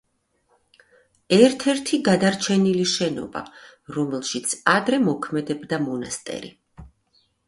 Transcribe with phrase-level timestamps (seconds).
[1.35, 3.43] ერთ-ერთი გადარჩენილი შენობა,
[3.97, 6.51] რომელშიც ადრე მოქმედებდა მონასტერი.